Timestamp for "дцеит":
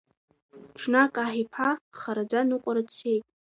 2.87-3.23